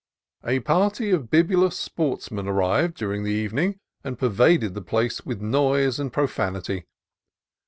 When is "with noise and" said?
5.27-6.11